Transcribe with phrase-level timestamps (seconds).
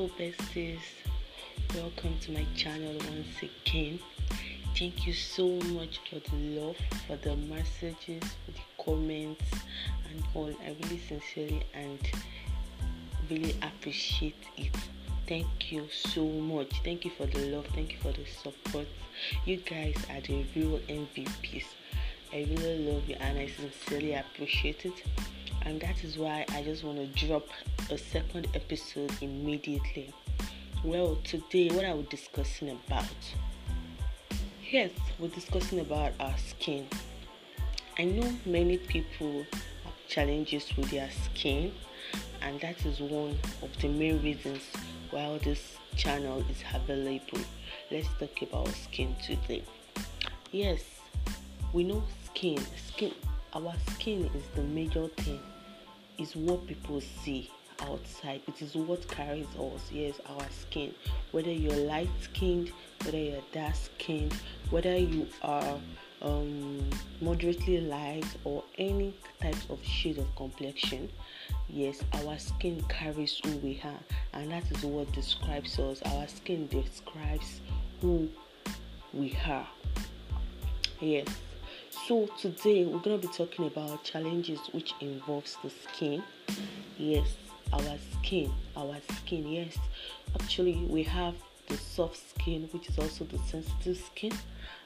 [0.00, 0.80] Hello, besties.
[1.74, 3.98] Welcome to my channel once again.
[4.74, 5.46] Thank you so
[5.76, 6.76] much for the love,
[7.06, 9.44] for the messages, for the comments,
[10.08, 10.54] and all.
[10.64, 11.98] I really sincerely and
[13.28, 14.74] really appreciate it.
[15.28, 16.80] Thank you so much.
[16.82, 17.66] Thank you for the love.
[17.74, 18.86] Thank you for the support.
[19.44, 21.66] You guys are the real MVPs.
[22.32, 25.04] I really love you and I sincerely appreciate it.
[25.62, 27.46] And that is why I just want to drop
[27.90, 30.12] a second episode immediately.
[30.82, 33.04] Well, today, what are we discussing about?
[34.70, 36.86] Yes, we're discussing about our skin.
[37.98, 39.44] I know many people
[39.84, 41.72] have challenges with their skin,
[42.40, 44.62] and that is one of the main reasons
[45.10, 47.40] why this channel is available.
[47.90, 49.64] Let's talk about skin today.
[50.52, 50.82] Yes,
[51.72, 52.58] we know skin.
[52.88, 53.12] Skin,
[53.52, 55.40] our skin is the major thing.
[56.20, 58.42] Is what people see outside.
[58.46, 59.90] It is what carries us.
[59.90, 60.94] Yes, our skin.
[61.32, 62.72] Whether you're light skinned,
[63.04, 64.34] whether you're dark skinned,
[64.68, 65.80] whether you are
[66.20, 66.90] um,
[67.22, 71.08] moderately light or any types of shade of complexion.
[71.70, 74.00] Yes, our skin carries who we are,
[74.34, 76.02] and that is what describes us.
[76.02, 77.60] Our skin describes
[78.02, 78.28] who
[79.14, 79.66] we are.
[81.00, 81.28] Yes.
[82.06, 86.22] So today we're gonna be talking about challenges which involves the skin.
[86.98, 87.36] Yes,
[87.72, 89.46] our skin, our skin.
[89.46, 89.76] Yes,
[90.34, 91.34] actually we have
[91.68, 94.32] the soft skin, which is also the sensitive skin,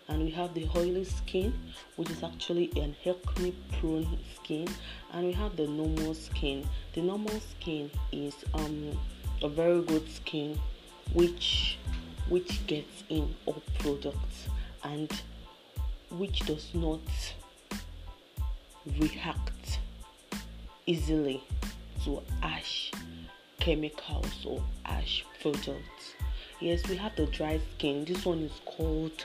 [0.08, 1.54] and we have the oily skin,
[1.96, 4.66] which is actually an acne prone skin,
[5.12, 6.66] and we have the normal skin.
[6.94, 8.98] The normal skin is um
[9.42, 10.58] a very good skin,
[11.12, 11.78] which
[12.28, 14.48] which gets in all products
[14.82, 15.10] and
[16.10, 17.00] which does not
[18.98, 19.78] react
[20.86, 21.42] easily
[22.04, 22.90] to ash
[23.58, 26.14] chemicals or ash products.
[26.60, 28.04] Yes, we have the dry skin.
[28.04, 29.24] This one is called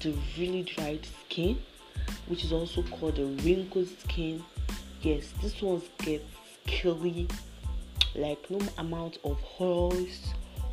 [0.00, 1.58] the really dried skin,
[2.28, 4.42] which is also called the wrinkled skin.
[5.02, 6.24] Yes, this one gets
[6.66, 7.28] scaly,
[8.14, 10.32] like no amount of oils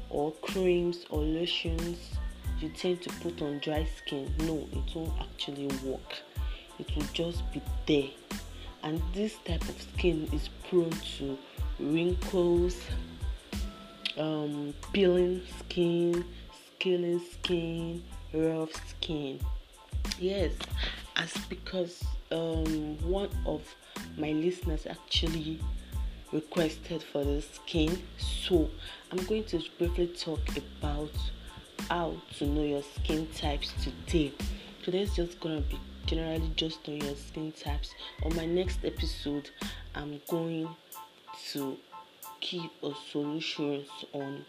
[0.10, 2.18] or creams or lotions
[2.64, 4.34] you tend to put on dry skin.
[4.40, 6.16] No, it won't actually work.
[6.80, 8.10] It will just be there.
[8.84, 11.38] And this type of skin is prone to
[11.78, 12.78] wrinkles,
[14.18, 16.24] um, peeling skin,
[16.76, 18.02] scaling skin,
[18.34, 19.42] rough skin.
[20.18, 20.54] Yes,
[21.18, 22.02] as because
[22.32, 23.62] um, one of
[24.18, 25.60] my listeners actually
[26.32, 28.70] requested for the skin, so
[29.12, 31.12] I'm going to briefly talk about
[31.90, 34.34] how to know your skin types today.
[34.84, 37.94] Today's just gonna be generally just on your skin types.
[38.24, 39.50] On my next episode,
[39.96, 40.70] I'm going
[41.52, 41.78] to
[42.42, 44.46] give a solutions on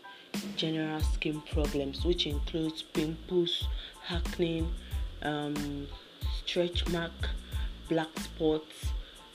[0.56, 3.69] general skin problems, which includes pimples,
[4.11, 4.67] acne,
[5.23, 5.87] um,
[6.44, 7.12] stretch mark,
[7.89, 8.87] black spots,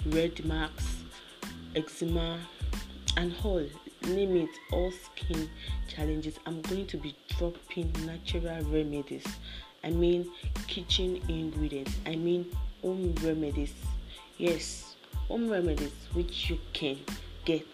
[0.07, 0.97] red marks,
[1.75, 2.39] eczema,
[3.17, 3.65] and all.
[4.07, 5.49] Name it, all skin
[5.87, 6.39] challenges.
[6.45, 9.25] I'm going to be dropping natural remedies.
[9.83, 10.31] I mean,
[10.67, 11.95] kitchen ingredients.
[12.05, 12.45] I mean,
[12.81, 13.73] home remedies.
[14.37, 14.95] Yes,
[15.27, 16.97] home remedies which you can
[17.45, 17.65] get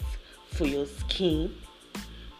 [0.51, 1.55] for your skin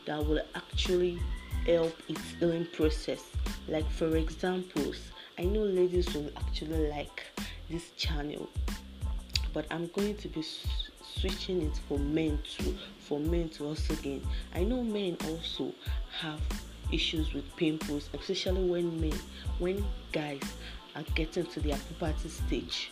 [0.05, 1.19] that will actually
[1.65, 3.23] help its healing process.
[3.67, 4.97] Like for examples,
[5.37, 7.23] I know ladies will actually like
[7.69, 8.49] this channel,
[9.55, 10.43] but I'm going to be
[11.01, 14.21] switching it for men too, for men to also gain.
[14.53, 15.73] I know men also
[16.19, 16.41] have
[16.91, 19.17] issues with pimples, especially when men,
[19.57, 20.41] when guys
[20.93, 22.91] are getting to their puberty stage.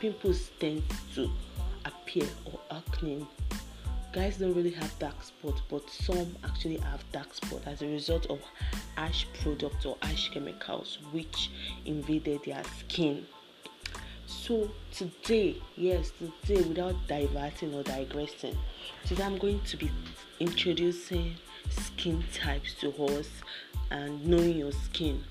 [0.00, 0.82] Pimples tend
[1.14, 1.30] to
[1.86, 3.26] appear or acne
[4.12, 8.26] guys don't really have dark spots but some actually have dark spots as a result
[8.26, 8.38] of
[8.98, 11.50] ash products or ash chemicals which
[11.86, 13.26] invaded their skin
[14.32, 18.56] so today yes today without diverting or digressing
[19.06, 19.90] today i'm going to be
[20.40, 21.36] introducing
[21.70, 23.28] skin types to us
[23.90, 25.22] and knowing your skin.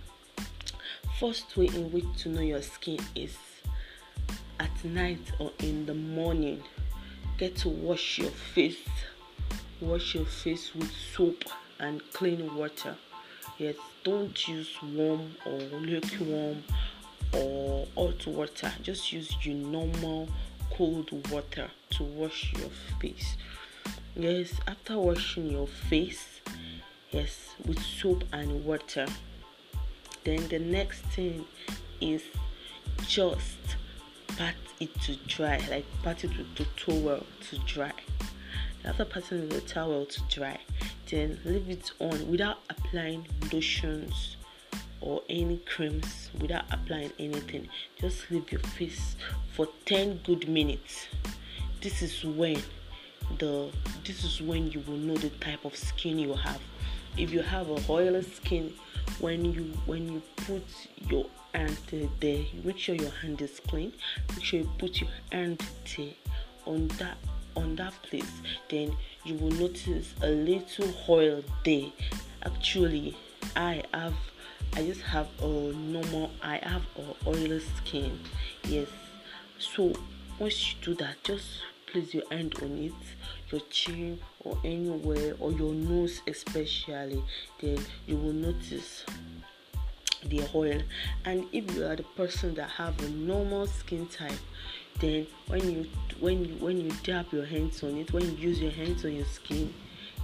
[1.19, 3.38] First way in which to know your skin is
[4.59, 6.63] at night or in the morning.
[7.38, 8.88] Get to wash your face.
[9.80, 11.44] Wash your face with soap
[11.80, 12.95] and clean water.
[13.57, 16.63] Yes don't use warm or lukewarm
[17.33, 18.72] or hot water.
[18.81, 20.30] Just use your normal
[20.74, 22.69] cold water to wash your
[23.00, 23.38] face.
[24.16, 26.42] Yes after washing your face
[27.12, 29.06] yes with soap and water
[30.24, 31.45] then the next thing
[32.00, 32.24] is
[33.07, 33.57] just
[34.38, 37.92] pat it to dry, like pat it with the towel to dry.
[38.83, 40.60] After patting the towel to dry,
[41.10, 44.38] then leave it on without applying lotions
[45.01, 47.68] or any creams without applying anything.
[48.00, 49.15] Just leave your face
[49.53, 51.07] for 10 good minutes.
[51.81, 52.62] This is when
[53.39, 53.69] the
[54.06, 56.62] this is when you will know the type of skin you have.
[57.18, 58.74] If you have a oily skin
[59.19, 60.63] when you when you put
[61.09, 61.77] your hand
[62.19, 63.94] there make sure your hand is clean.
[64.30, 65.63] Make sure you put your hand
[65.97, 66.13] there
[66.65, 67.18] on that
[67.56, 68.31] on that place.
[68.69, 68.95] Then
[69.25, 71.92] you will notice a little oil there.
[72.44, 73.15] Actually
[73.56, 74.13] i have
[74.73, 78.19] i just have a normal i have a oily skin.
[78.63, 78.88] Yes.
[79.59, 79.94] So
[80.39, 81.47] once you do that just
[81.88, 82.94] place your hand on it
[83.51, 87.21] your chin or anywhere or your nose especially
[87.59, 87.77] then
[88.07, 89.03] you will notice
[90.25, 90.81] the oil.
[91.25, 94.39] And if you are the person that have a normal skin type
[95.00, 95.89] then when you
[96.19, 99.15] when you when you dab your hands on it when you use your hands on
[99.15, 99.73] your skin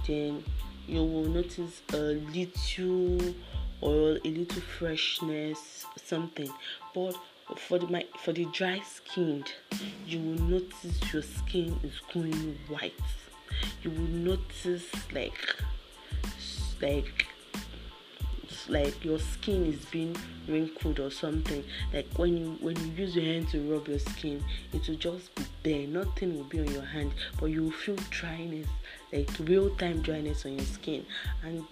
[0.06, 0.42] then
[0.86, 3.34] you will notice a little
[3.82, 6.50] oil a little freshness something.
[6.94, 7.16] But
[7.56, 9.52] for the my for the dry skinned
[10.06, 12.92] you will notice your skin is going white.
[13.82, 15.56] You will notice like
[16.80, 17.26] like
[18.68, 20.14] like your skin is being
[20.46, 21.64] wrinkled or something.
[21.92, 25.34] Like when you when you use your hand to rub your skin it will just
[25.34, 25.86] be there.
[25.86, 28.68] Nothing will be on your hand but you will feel dryness
[29.12, 31.06] like real time dryness on your skin.
[31.42, 31.64] And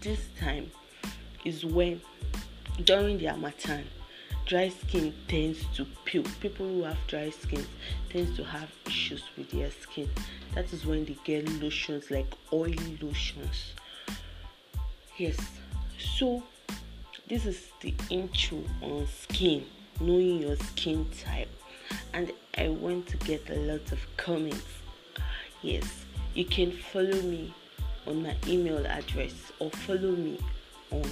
[0.00, 0.70] this time
[1.44, 2.00] is when
[2.84, 3.84] during the harmattan
[4.46, 7.64] dry skin tends to peel people who have dry skin
[8.10, 10.08] tends to have issues with their skin.
[10.54, 13.72] That is when they get lotions like oily lotions.
[15.16, 15.38] Yes.
[15.98, 16.42] So
[17.28, 19.64] this is the intro on skin
[20.00, 21.48] knowing your skin type.
[22.12, 24.66] And i want to get a lot of comments.
[25.62, 26.04] Yes.
[26.34, 27.54] You can follow me
[28.06, 30.38] on my email address or follow me
[30.90, 31.04] on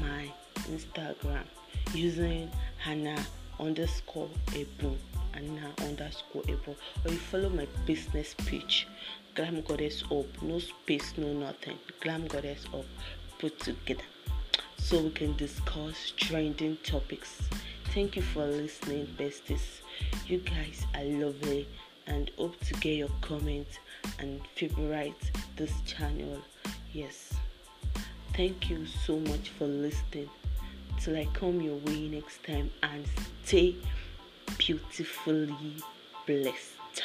[0.00, 0.30] my
[0.70, 1.44] instagram
[1.92, 3.24] using hannah
[3.60, 4.96] underscore ebo
[5.32, 8.86] hannah underscore ebo or you follow my business page
[9.34, 12.84] glam goddess up no space no nothing glam goddess up
[13.38, 14.04] put together
[14.84, 17.40] so we can discuss trending topics.
[17.94, 19.80] Thank you for listening, besties.
[20.26, 21.66] You guys are lovely
[22.06, 23.78] and hope to get your comments
[24.18, 26.38] and favorite this channel.
[26.92, 27.32] Yes.
[28.36, 30.28] Thank you so much for listening.
[31.00, 33.04] Till I come your way next time and
[33.44, 33.76] stay
[34.58, 35.76] beautifully
[36.26, 37.02] blessed.